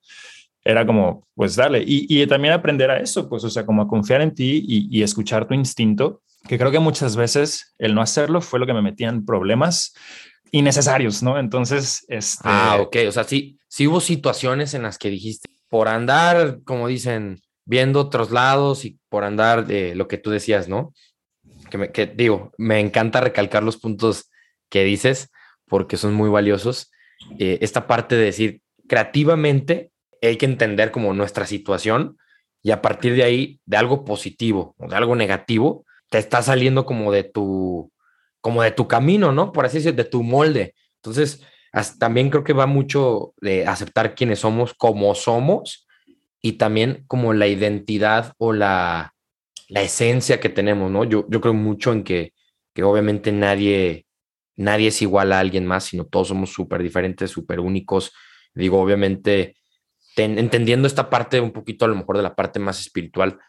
[0.63, 1.84] Era como, pues dale.
[1.86, 4.88] Y, y también aprender a eso, pues, o sea, como a confiar en ti y,
[5.00, 8.74] y escuchar tu instinto, que creo que muchas veces el no hacerlo fue lo que
[8.74, 9.93] me metía en problemas
[10.52, 11.39] innecesarios, ¿no?
[11.39, 12.43] Entonces, este...
[12.43, 16.90] Ah, ok, o sea, sí, sí hubo situaciones en las que dijiste, por andar, como
[16.90, 20.94] dicen, viendo otros lados y por andar de lo que tú decías, ¿no?
[21.70, 24.30] Que, me, digo, me encanta recalcar los puntos
[24.70, 25.32] que dices
[25.70, 26.92] porque son muy valiosos.
[27.40, 32.18] Eh, esta parte de decir, creativamente hay que entender como nuestra situación
[32.62, 36.86] y a partir de ahí, de algo positivo o de algo negativo, te está saliendo
[36.86, 37.94] como de tu,
[38.42, 39.54] como de tu camino, ¿no?
[39.54, 40.76] Por así decirlo, de tu molde.
[40.98, 41.42] Entonces,
[41.98, 45.88] también creo que va mucho de aceptar quiénes somos como somos
[46.42, 49.14] y también como la identidad o la,
[49.70, 51.06] la esencia que tenemos, ¿no?
[51.06, 52.34] Yo, yo creo mucho en que,
[52.74, 54.06] que obviamente nadie,
[54.58, 58.12] nadie es igual a alguien más, sino todos somos súper diferentes, súper únicos.
[58.54, 59.56] Digo, obviamente,
[60.16, 63.40] ten, entendiendo esta parte un poquito a lo mejor de la parte más espiritual,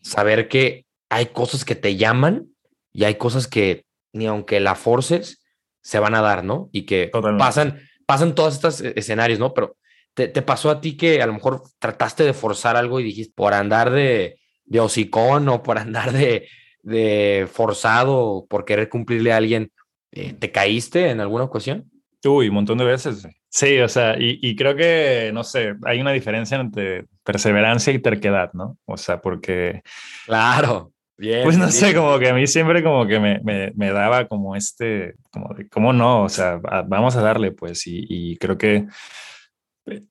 [0.00, 2.46] saber que hay cosas que te llaman
[2.92, 3.84] y hay cosas que
[4.14, 5.45] ni aunque la forces,
[5.86, 6.68] se van a dar, ¿no?
[6.72, 7.44] Y que Totalmente.
[7.44, 9.54] pasan, pasan todos estos escenarios, ¿no?
[9.54, 9.76] Pero
[10.14, 13.32] te, te, pasó a ti que a lo mejor trataste de forzar algo y dijiste,
[13.36, 16.48] por andar de, de hocicón o por andar de,
[16.82, 19.70] de forzado, por querer cumplirle a alguien,
[20.10, 21.88] eh, ¿te caíste en alguna ocasión?
[22.24, 23.24] Uy, un montón de veces.
[23.48, 28.00] Sí, o sea, y, y, creo que, no sé, hay una diferencia entre perseverancia y
[28.00, 28.76] terquedad, ¿no?
[28.86, 29.82] O sea, porque...
[30.24, 30.90] Claro.
[31.18, 31.72] Bien, pues no bien.
[31.72, 35.54] sé, como que a mí siempre como que me, me, me, daba como este, como
[35.54, 36.24] de, ¿cómo no?
[36.24, 38.86] O sea, a, vamos a darle pues y, y, creo que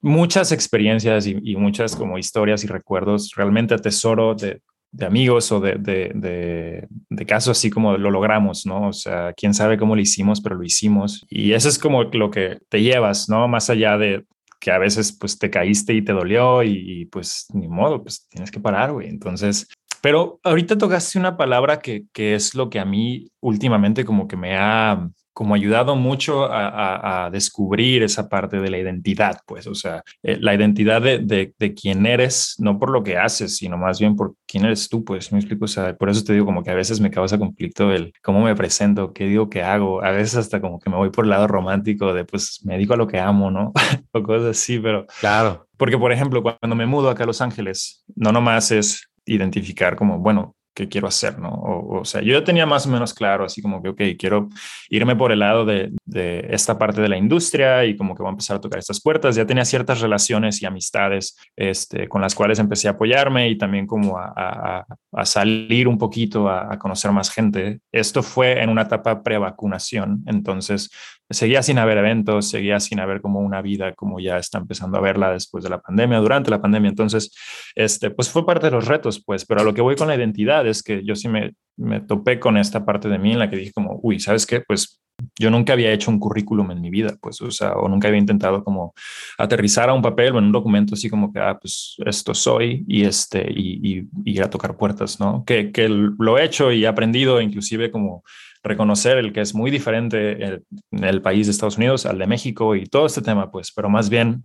[0.01, 5.59] muchas experiencias y, y, muchas como historias y recuerdos realmente atesoro de, de amigos o
[5.59, 8.87] de, de, de, de, casos así como lo logramos, ¿no?
[8.87, 11.25] O sea, quién sabe cómo lo hicimos, pero lo hicimos.
[11.29, 13.47] Y eso es como lo que te llevas, ¿no?
[13.47, 14.25] Más allá de
[14.59, 18.27] que a veces pues te caíste y te dolió y, y pues ni modo, pues
[18.29, 19.09] tienes que parar, güey.
[19.09, 19.67] Entonces,
[20.05, 24.37] pero ahorita tocaste una palabra que, que, es lo que a mí últimamente como que
[24.37, 30.03] me ha como ayudado mucho a, descubrir esa parte de la identidad, pues, o sea,
[30.21, 31.17] eh, la identidad de,
[31.57, 35.03] de, quién eres, no por lo que haces, sino más bien por quién eres tú,
[35.03, 37.39] pues, me explico, o sea, por eso te digo como que a veces me causa
[37.39, 40.97] conflicto el cómo me presento, qué digo que hago, a veces hasta como que me
[40.97, 43.73] voy por el lado romántico de, pues, me dedico a lo que amo, ¿no?
[44.11, 45.07] o cosas así, pero...
[45.19, 45.67] Claro.
[45.77, 50.19] Porque, por ejemplo, cuando me mudo acá a Los Ángeles, no nomás es identificar como,
[50.19, 51.49] bueno, qué quiero hacer, ¿no?
[51.49, 54.49] O, sea, yo ya tenía más o menos claro, así como que, ok, quiero
[54.89, 58.29] irme por el lado de, de, esta parte de la industria y como que voy
[58.29, 59.35] a empezar a tocar estas puertas.
[59.35, 63.87] Ya tenía ciertas relaciones y amistades este, con las cuales empecé a apoyarme y también
[63.87, 67.79] como a, a, a salir un poquito, a, a, conocer más gente.
[67.91, 70.91] Esto fue en una etapa pre-vacunación, entonces
[71.29, 75.01] seguía sin haber eventos, seguía sin haber como una vida como ya está empezando a
[75.01, 76.89] verla después de la pandemia, durante la pandemia.
[76.89, 77.35] Entonces,
[77.73, 80.15] este, pues fue parte de los retos, pues, pero a lo que voy con la
[80.15, 83.49] identidad es que yo sí me, me topé con esta parte de mí en la
[83.49, 84.61] que dije como, uy, ¿sabes qué?
[84.61, 84.99] Pues
[85.39, 88.63] yo nunca había hecho un currículum en mi vida, pues, o sea, nunca había intentado
[88.63, 88.93] como
[89.37, 92.83] aterrizar a un papel o en un documento así como que, ah, pues esto soy
[92.87, 95.43] y este, y, ir a tocar puertas, ¿no?
[95.45, 98.23] Que, que lo he hecho y he aprendido inclusive como
[98.63, 102.75] reconocer el que es muy diferente en el país de Estados Unidos al de México
[102.75, 104.43] y todo este tema, pues, pero más bien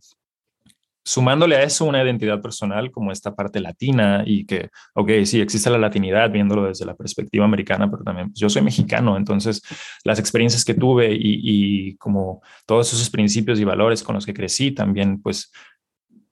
[1.10, 5.68] sumándole a eso una identidad personal como esta parte latina y que, ok, sí, existe
[5.68, 9.60] la latinidad viéndolo desde la perspectiva americana, pero también pues, yo soy mexicano, entonces
[10.04, 14.70] las experiencias que tuve y, como todos esos principios y valores con los que crecí
[14.70, 15.50] también, pues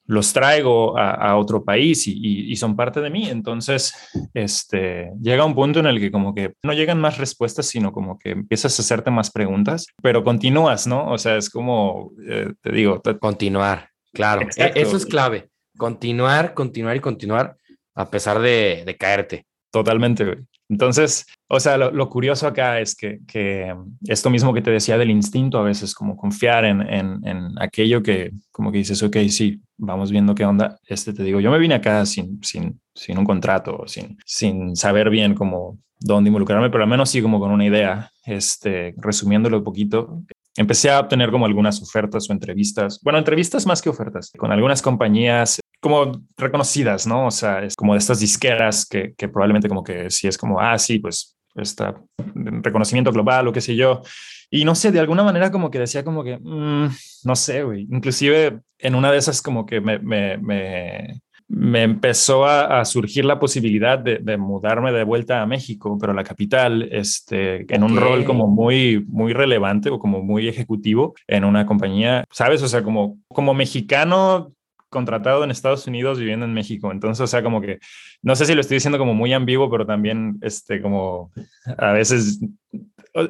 [0.06, 3.28] los traigo a, otro país y, son parte de mí.
[3.28, 3.92] Entonces,
[4.32, 8.18] este, llega un punto en el que como que no llegan más respuestas, sino como
[8.18, 11.10] que empiezas a hacerte más preguntas, pero continúas, ¿no?
[11.10, 13.02] O sea, es como, eh, te digo...
[13.20, 14.48] Continuar, claro.
[14.56, 15.48] E, eso es clave.
[15.76, 17.56] Continuar, continuar y continuar
[17.94, 19.46] a pesar de, de caerte.
[19.70, 20.38] Totalmente, güey.
[20.70, 23.74] Entonces, o sea, lo, curioso acá es que,
[24.06, 28.70] esto mismo que te decía del instinto a veces, como confiar en, aquello que como
[28.70, 30.78] que dices, ok, sí, vamos viendo qué onda.
[30.86, 35.08] Este te digo, yo me vine acá sin, sin, sin un contrato, sin, sin saber
[35.08, 39.64] bien cómo, dónde involucrarme, pero al menos sí como con una idea, este, resumiéndolo un
[39.64, 40.22] poquito.
[40.58, 44.82] Empecé a obtener como algunas ofertas o entrevistas, bueno, entrevistas más que ofertas, con algunas
[44.82, 47.26] compañías como reconocidas, ¿no?
[47.26, 50.60] O sea, es como de estas disqueras que, que probablemente como que sí es como,
[50.60, 51.94] ah, sí, pues está
[52.34, 54.02] reconocimiento global o qué sé yo.
[54.50, 56.88] Y no sé, de alguna manera como que decía como que, mm,
[57.22, 57.86] no sé, güey.
[57.90, 63.24] Inclusive en una de esas como que me, me, me, me empezó a, a, surgir
[63.24, 67.82] la posibilidad de, de, mudarme de vuelta a México, pero a la capital, este, en
[67.82, 72.62] un rol como muy, muy relevante o como muy ejecutivo en una compañía, ¿sabes?
[72.62, 74.52] O sea, como, como mexicano
[74.90, 76.92] contratado en Estados Unidos viviendo en México.
[76.92, 77.78] Entonces, o sea, como que,
[78.22, 81.30] no sé si lo estoy diciendo como muy ambiguo, pero también, este, como
[81.78, 82.40] a veces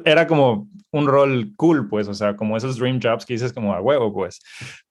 [0.05, 3.73] era como un rol cool, pues, o sea, como esos dream jobs que dices como
[3.73, 4.39] a huevo, pues.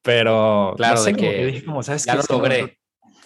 [0.03, 2.79] Pero, claro, de que, dije como, ¿sabes ya lo logré,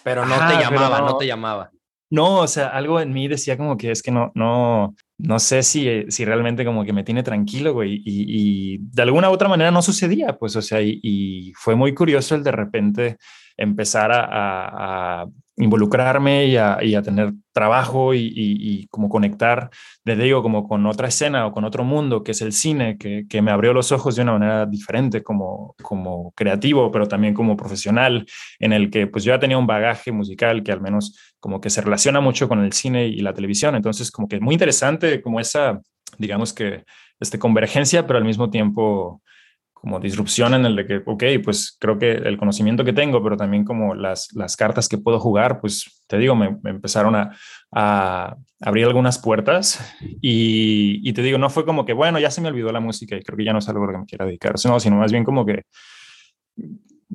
[0.03, 1.71] pero no te llamaba, no, te llamaba.
[2.09, 5.63] No, o sea, algo en mí decía como que es que no, no, no sé
[5.63, 9.71] si, si realmente como que me tiene tranquilo, güey, y, de alguna u otra manera
[9.71, 13.17] no sucedía, pues, o sea, y, fue muy curioso el de repente
[13.57, 19.69] empezar a, involucrarme y a, tener trabajo y, como conectar,
[20.03, 23.41] le digo, como con otra escena o con otro mundo, que es el cine, que,
[23.41, 28.25] me abrió los ojos de una manera diferente como, como creativo, pero también como profesional,
[28.59, 31.69] en el que pues yo ya tenía un bagaje musical que al menos como que
[31.69, 35.21] se relaciona mucho con el cine y la televisión, entonces como que es muy interesante
[35.21, 35.79] como esa,
[36.17, 36.83] digamos que,
[37.19, 39.21] este, convergencia, pero al mismo tiempo
[39.83, 43.35] como disrupción en el de que, ok, pues creo que el conocimiento que tengo, pero
[43.35, 47.35] también como las, las cartas que puedo jugar, pues te digo, me, empezaron a,
[47.69, 52.39] a, abrir algunas puertas y, y, te digo, no fue como que, bueno, ya se
[52.39, 54.05] me olvidó la música y creo que ya no es algo a lo que me
[54.05, 55.63] quiera dedicar, no, sino más bien como que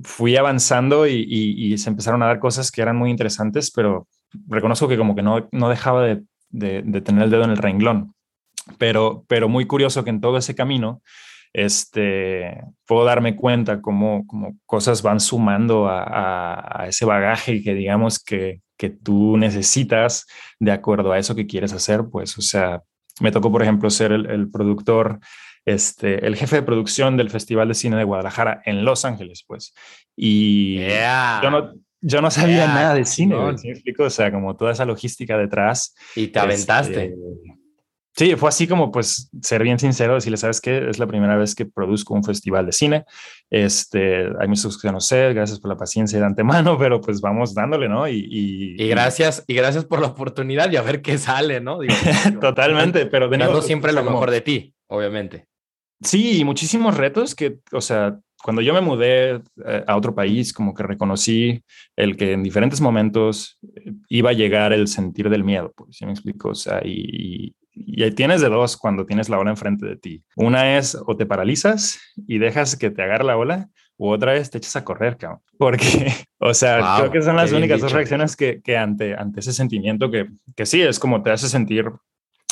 [0.02, 4.06] fui avanzando y, y, se empezaron a dar cosas que eran muy interesantes, pero
[4.46, 7.56] reconozco que como que no, no dejaba de, de, de tener el dedo en el
[7.56, 8.12] renglón.
[8.76, 11.00] Pero, pero muy curioso que en todo ese camino
[11.52, 14.24] este, puedo darme cuenta cómo,
[14.66, 20.26] cosas van sumando a, ese bagaje que digamos que, que tú necesitas
[20.60, 22.82] de acuerdo a eso que quieres hacer, pues, o sea,
[23.20, 25.18] me tocó, por ejemplo, ser el, productor,
[25.64, 29.74] este, el jefe de producción del Festival de Cine de Guadalajara en Los Ángeles, pues.
[30.16, 34.04] Y yo, no, yo no sabía nada de cine, ¿me explico?
[34.04, 35.94] O sea, como toda esa logística detrás.
[36.14, 37.04] Y te aventaste.
[37.06, 37.57] Este,
[38.18, 40.90] Sí, fue así como, pues, ser bien sincero, decirle, ¿sabes qué?
[40.90, 43.04] Es la primera vez que produzco un festival de cine.
[43.48, 47.54] Este, hay muchos que no sé, gracias por la paciencia de antemano, pero pues vamos
[47.54, 48.08] dándole, ¿no?
[48.08, 48.26] Y,
[48.76, 51.78] y, gracias, y gracias por la oportunidad y a ver qué sale, ¿no?
[52.40, 55.46] Totalmente, pero dando siempre lo mejor de ti, obviamente.
[56.02, 60.74] Sí, muchísimos retos que, o sea, cuando yo me mudé eh, a otro país, como
[60.74, 61.62] que reconocí
[61.96, 66.04] el que en diferentes momentos eh, iba a llegar el sentir del miedo, pues, ¿sí
[66.04, 66.50] me explico?
[66.50, 67.54] O sea, y,
[67.86, 70.24] y tienes de dos cuando tienes la ola enfrente de ti.
[70.36, 74.48] Una es o te paralizas y dejas que te agarre la ola, u otra vez
[74.50, 75.40] te echas a correr, cabrón.
[75.58, 79.52] Porque, o sea, creo que son las únicas dos reacciones que, que, ante, ante ese
[79.52, 81.90] sentimiento que, que sí, es como te hace sentir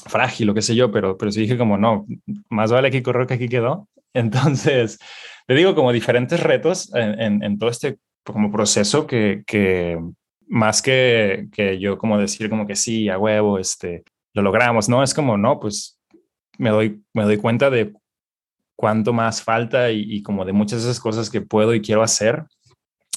[0.06, 2.06] frágil o qué sé yo, pero, pero sí dije como, no,
[2.48, 3.88] más vale aquí correr que aquí quedó.
[4.12, 4.98] Entonces,
[5.46, 9.98] te digo como diferentes retos en, en, todo este como proceso que, que
[10.48, 14.02] más que, que yo como decir como que sí, a huevo, este,
[14.36, 15.02] lo logramos, ¿no?
[15.02, 15.98] Es como, no, pues
[16.58, 17.92] me doy, me doy cuenta de
[18.76, 22.02] cuánto más falta y, y como de muchas de esas cosas que puedo y quiero
[22.02, 22.44] hacer.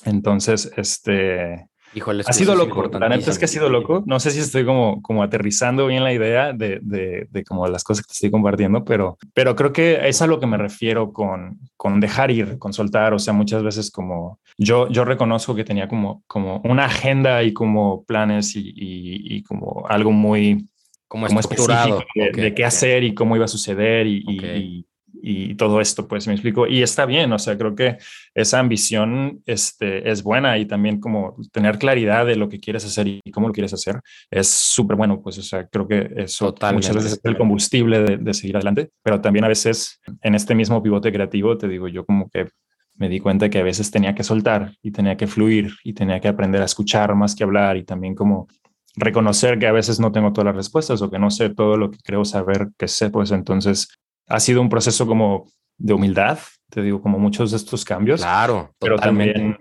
[0.05, 2.88] Entonces, este, Híjole, ha sido loco.
[2.99, 4.03] La neta es que ha sido loco.
[4.05, 7.84] No sé si estoy como, como aterrizando bien la idea de, de, de, como las
[7.84, 11.12] cosas que te estoy compartiendo, pero, pero creo que es a lo que me refiero
[11.12, 13.13] con, con dejar ir, con soltar.
[13.13, 17.53] O sea, muchas veces como yo, yo reconozco que tenía como, como una agenda y
[17.53, 20.69] como planes y, y, y como algo muy
[21.10, 24.86] como, como estructurado de, okay, de, qué hacer y cómo iba a suceder y, okay
[25.22, 26.67] y todo esto, pues me explico.
[26.67, 27.98] Y está bien, o sea, creo que
[28.34, 33.08] esa ambición este, es buena y también como tener claridad de lo que quieres hacer
[33.08, 34.00] y cómo lo quieres hacer
[34.32, 36.88] es súper bueno, pues, o sea, creo que eso Totalmente.
[36.88, 40.56] muchas veces es el combustible de, de, seguir adelante, pero también a veces en este
[40.56, 42.48] mismo pivote creativo, te digo, yo como que
[42.95, 46.19] me di cuenta que a veces tenía que soltar y tenía que fluir y tenía
[46.19, 48.48] que aprender a escuchar más que hablar y también como
[48.95, 51.91] reconocer que a veces no tengo todas las respuestas o que no sé todo lo
[51.91, 53.88] que creo saber que sé, pues entonces
[54.28, 55.47] ha sido un proceso como
[55.78, 58.21] de humildad, te digo, como muchos de estos cambios.
[58.21, 59.58] Claro, pero también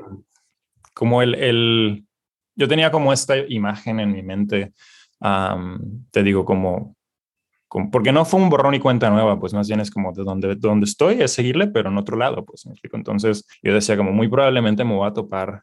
[0.95, 2.05] como el, el,
[2.57, 4.73] yo tenía como esta imagen en mi mente,
[5.21, 6.97] um, te digo, como,
[7.69, 10.25] como, porque no fue un borrón y cuenta nueva, pues más bien es como de
[10.25, 12.97] donde, donde estoy, es seguirle, pero en otro lado, pues me explico.
[12.97, 15.62] Entonces yo decía como muy probablemente me voy a topar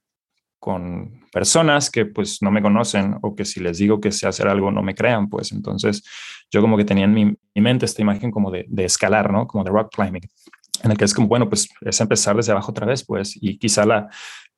[0.65, 4.47] con personas que pues no me conocen o que si les digo que sé hacer
[4.47, 6.03] algo no me crean, pues entonces
[6.49, 9.45] yo como que tenía en mi, mi mente esta imagen como de, de, escalar, ¿no?
[9.45, 10.23] Como de rock climbing,
[10.81, 13.59] en el que es como, bueno, pues es empezar desde abajo otra vez, pues, y
[13.59, 14.09] quizá la,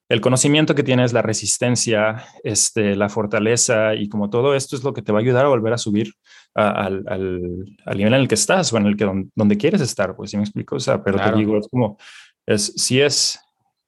[0.07, 4.93] el conocimiento que tienes, la resistencia, este, la fortaleza y como todo esto es lo
[4.93, 6.13] que te va a ayudar a volver a subir
[6.55, 9.57] a, al, al, al, nivel en el que estás o en el que donde, donde
[9.57, 10.77] quieres estar, pues, ¿sí me explico?
[10.77, 11.33] O sea, pero claro.
[11.33, 11.97] te digo, es como,
[12.45, 13.41] es, si es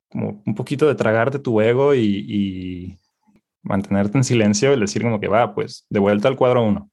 [0.10, 2.98] como un poquito de tragarte tu ego y, y,
[3.62, 6.90] mantenerte en silencio y decir como que va, pues de vuelta al cuadro uno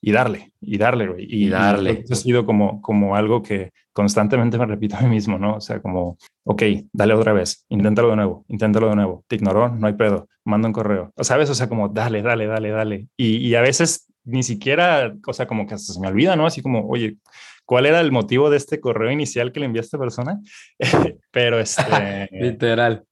[0.00, 1.24] y darle, y darle, güey.
[1.24, 2.04] Y, y, darle.
[2.06, 5.56] Y ha sido como, como algo que constantemente me repito a mí mismo, ¿no?
[5.56, 9.68] O sea, como, ok, dale otra vez, inténtalo de nuevo, inténtalo de nuevo, te ignoró,
[9.68, 11.12] no hay pedo, manda un correo.
[11.16, 13.08] O sabes, o sea, como dale, dale, dale, dale.
[13.16, 16.46] Y, y a veces ni siquiera, o sea, como que hasta se me olvida, ¿no?
[16.46, 17.16] Así como, oye,
[17.64, 20.40] cuál era el motivo de este correo inicial que le envió a esta persona,
[21.30, 22.28] pero este...
[22.32, 23.04] Literal.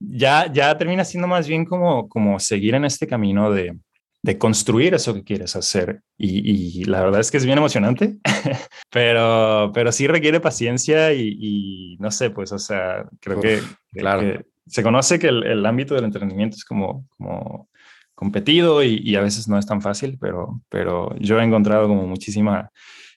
[0.00, 3.76] Ya, ya termina siendo más bien como, como seguir en este camino de,
[4.22, 6.02] de construir eso que quieres hacer.
[6.16, 8.18] Y, y, la verdad es que es bien emocionante,
[8.90, 13.60] pero, pero sí requiere paciencia y, y, no sé, pues, o sea, creo Uf, que,
[13.92, 14.20] claro.
[14.20, 17.68] que, se conoce que el, el, ámbito del entretenimiento es como, como
[18.18, 22.04] competido y, y, a veces no es tan fácil, pero, pero yo he encontrado como
[22.04, 22.68] muchísima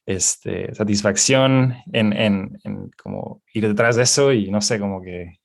[0.06, 5.40] este, satisfacción en, en, en, como ir detrás de eso y no sé, como que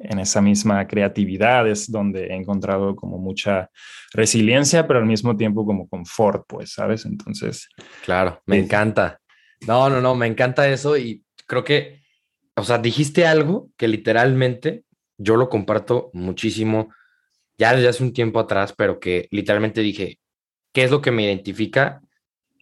[0.00, 3.70] en esa misma creatividad es donde he encontrado como mucha
[4.12, 7.06] resiliencia, pero al mismo tiempo como confort, pues, ¿sabes?
[7.06, 7.68] Entonces.
[8.04, 9.20] Claro, me eh, encanta.
[9.68, 12.00] No, no, no, me encanta eso y creo que,
[12.56, 14.82] o sea, dijiste algo que literalmente
[15.16, 16.88] yo lo comparto muchísimo
[17.58, 20.18] ya desde hace un tiempo atrás, pero que literalmente dije,
[20.72, 22.02] ¿qué es lo que me identifica?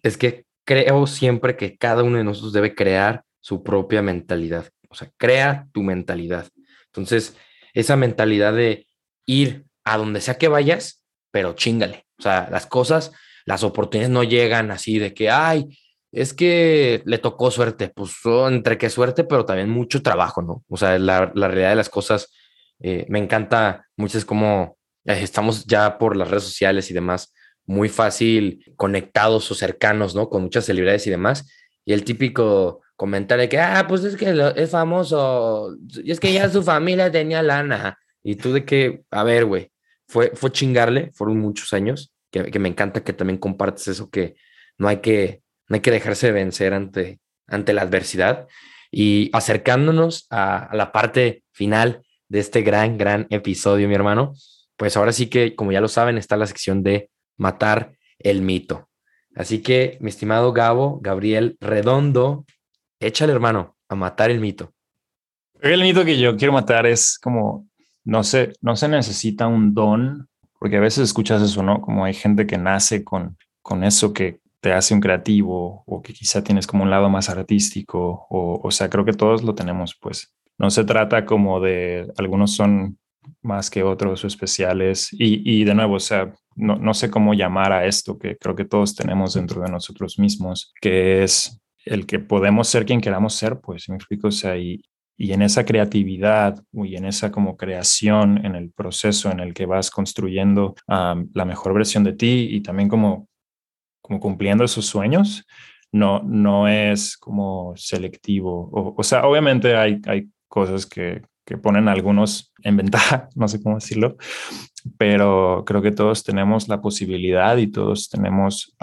[0.01, 4.69] Es que creo siempre que cada uno de nosotros debe crear su propia mentalidad.
[4.89, 6.47] O sea, crea tu mentalidad.
[6.87, 7.37] Entonces,
[7.73, 8.87] esa mentalidad de
[9.25, 12.05] ir a donde sea que vayas, pero chingale.
[12.17, 13.11] O sea, las cosas,
[13.45, 15.77] las oportunidades no llegan así de que, ay,
[16.11, 17.89] es que le tocó suerte.
[17.89, 18.13] Pues
[18.49, 20.63] entre que suerte, pero también mucho trabajo, ¿no?
[20.69, 22.31] O sea, la, la realidad de las cosas,
[22.79, 27.33] eh, me encanta mucho es como estamos ya por las redes sociales y demás
[27.65, 30.29] muy fácil conectados o cercanos, ¿no?
[30.29, 31.49] Con muchas celebridades y demás.
[31.83, 36.31] Y el típico comentario de que, ah, pues es que es famoso, y es que
[36.33, 37.97] ya su familia tenía lana.
[38.23, 39.71] Y tú de que, a ver, güey,
[40.07, 44.35] fue, fue chingarle, fueron muchos años, que, que, me encanta que también compartes eso, que
[44.77, 48.47] no hay que, no hay que dejarse vencer ante, ante la adversidad.
[48.91, 54.33] Y acercándonos a, a la parte final de este gran, gran episodio, mi hermano,
[54.77, 58.89] pues ahora sí que, como ya lo saben, está la sección de matar el mito.
[59.35, 62.45] Así que, mi estimado Gabo, Gabriel Redondo,
[62.99, 63.75] échale, hermano.
[63.87, 64.73] a matar el mito.
[65.61, 67.67] El mito que yo quiero matar es como,
[68.03, 70.27] no se, no se necesita un don,
[70.59, 71.81] porque a veces escuchas eso, ¿no?
[71.81, 76.13] Como hay gente que nace con, con eso que te hace un creativo o que
[76.13, 79.95] quizá tienes como un lado más artístico, o, o sea, creo que todos lo tenemos,
[80.01, 80.33] pues.
[80.57, 82.97] No se trata como de, algunos son
[83.41, 87.73] más que otros especiales, y, y de nuevo, o sea, no, no sé cómo llamar
[87.73, 92.19] a esto que creo que todos tenemos dentro de nosotros mismos, que es el que
[92.19, 94.81] podemos ser quien queramos ser, pues me explico, o sea, y,
[95.17, 99.65] y en esa creatividad y en esa como creación, en el proceso en el que
[99.65, 103.27] vas construyendo la mejor versión de ti y también como,
[104.01, 105.45] como cumpliendo esos sueños,
[105.91, 108.69] no, no es como selectivo.
[108.71, 113.61] O, o sea, obviamente hay, hay cosas que, que ponen algunos en ventaja, no sé
[113.61, 114.17] cómo decirlo,
[114.97, 118.75] pero creo que todos tenemos la posibilidad y todos tenemos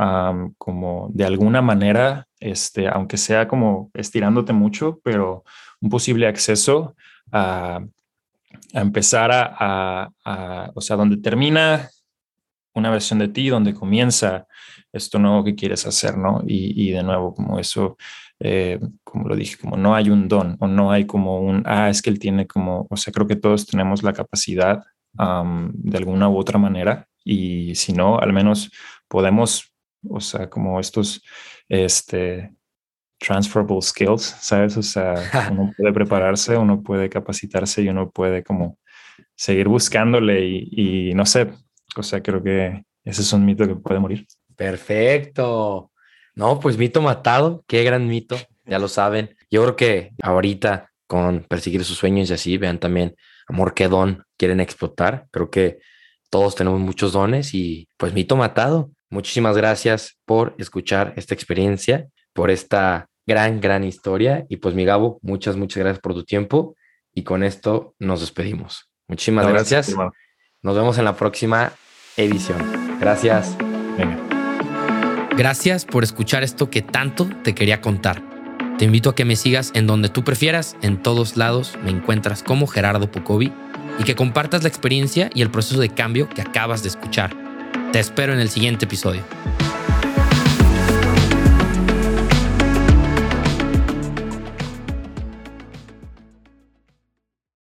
[0.59, 5.45] como de alguna manera, este, aunque sea como estirándote mucho, pero
[5.81, 6.95] un posible acceso
[7.31, 7.81] a,
[8.73, 10.11] empezar a,
[10.75, 11.91] o sea, donde termina
[12.75, 14.47] una versión de ti, donde comienza
[14.93, 16.43] esto nuevo que quieres hacer, ¿no?
[16.47, 17.97] Y, de nuevo, como eso,
[18.45, 21.89] eh, como lo dije, como no hay un don o no hay como un, ah,
[21.89, 24.83] es que él tiene como, o sea, creo que todos tenemos la capacidad
[25.15, 28.73] de alguna u otra manera y si no, al menos
[29.07, 29.73] podemos,
[30.09, 31.23] o sea, como estos,
[31.69, 32.53] este,
[33.19, 34.77] transferable skills, ¿sabes?
[34.77, 35.15] O sea,
[35.53, 38.79] uno puede prepararse, uno puede capacitarse y uno puede como
[39.37, 41.53] seguir buscándole y, y, no sé,
[41.95, 44.27] o sea, creo que ese es un mito que puede morir.
[44.57, 45.92] Perfecto.
[46.35, 49.37] No, pues mito matado, qué gran mito, ya lo saben.
[49.51, 53.15] Yo creo que ahorita con perseguir sus sueños y así, vean también
[53.47, 55.27] amor qué don quieren explotar.
[55.31, 55.79] Creo que
[56.31, 58.91] todos tenemos muchos dones y pues mito matado.
[59.11, 64.47] Muchísimas gracias por escuchar esta experiencia, por esta gran, gran historia.
[64.49, 66.77] Y pues mi Gabo, muchas, muchas gracias por tu tiempo.
[67.13, 68.91] Y con esto nos despedimos.
[69.07, 69.95] Muchísimas gracias.
[70.63, 71.75] Nos vemos en la próxima
[72.17, 72.99] edición.
[72.99, 73.55] Gracias.
[75.37, 78.23] Gracias por escuchar esto que tanto te quería contar.
[78.77, 82.43] Te invito a que me sigas en donde tú prefieras, en todos lados me encuentras
[82.43, 83.51] como Gerardo Pocovi
[83.99, 87.35] y que compartas la experiencia y el proceso de cambio que acabas de escuchar.
[87.93, 89.23] Te espero en el siguiente episodio.